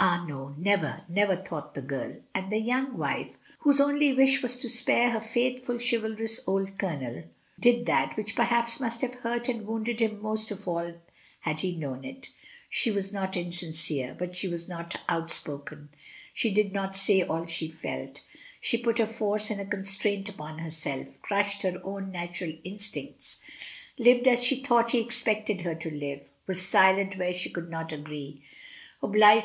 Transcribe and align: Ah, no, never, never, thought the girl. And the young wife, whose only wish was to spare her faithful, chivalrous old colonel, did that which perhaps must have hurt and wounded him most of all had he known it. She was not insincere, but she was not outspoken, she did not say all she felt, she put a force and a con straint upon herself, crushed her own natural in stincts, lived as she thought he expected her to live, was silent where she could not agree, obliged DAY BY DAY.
Ah, 0.00 0.24
no, 0.26 0.54
never, 0.56 1.04
never, 1.10 1.36
thought 1.36 1.74
the 1.74 1.82
girl. 1.82 2.14
And 2.34 2.50
the 2.50 2.56
young 2.56 2.96
wife, 2.96 3.34
whose 3.58 3.82
only 3.82 4.14
wish 4.14 4.42
was 4.42 4.58
to 4.60 4.68
spare 4.70 5.10
her 5.10 5.20
faithful, 5.20 5.76
chivalrous 5.78 6.48
old 6.48 6.78
colonel, 6.78 7.24
did 7.60 7.84
that 7.84 8.16
which 8.16 8.34
perhaps 8.34 8.80
must 8.80 9.02
have 9.02 9.16
hurt 9.16 9.46
and 9.46 9.66
wounded 9.66 10.00
him 10.00 10.22
most 10.22 10.50
of 10.50 10.66
all 10.66 10.94
had 11.40 11.60
he 11.60 11.76
known 11.76 12.02
it. 12.02 12.30
She 12.70 12.90
was 12.90 13.12
not 13.12 13.36
insincere, 13.36 14.16
but 14.18 14.34
she 14.34 14.48
was 14.48 14.70
not 14.70 14.98
outspoken, 15.06 15.90
she 16.32 16.50
did 16.54 16.72
not 16.72 16.96
say 16.96 17.20
all 17.20 17.44
she 17.44 17.68
felt, 17.68 18.22
she 18.62 18.78
put 18.78 18.98
a 18.98 19.06
force 19.06 19.50
and 19.50 19.60
a 19.60 19.66
con 19.66 19.80
straint 19.82 20.30
upon 20.30 20.60
herself, 20.60 21.20
crushed 21.20 21.60
her 21.60 21.78
own 21.84 22.10
natural 22.10 22.54
in 22.64 22.78
stincts, 22.78 23.38
lived 23.98 24.26
as 24.26 24.42
she 24.42 24.62
thought 24.62 24.92
he 24.92 24.98
expected 24.98 25.60
her 25.60 25.74
to 25.74 25.90
live, 25.94 26.24
was 26.46 26.66
silent 26.66 27.18
where 27.18 27.34
she 27.34 27.50
could 27.50 27.68
not 27.68 27.92
agree, 27.92 28.42
obliged 29.02 29.14
DAY 29.14 29.20
BY 29.20 29.34
DAY. 29.34 29.36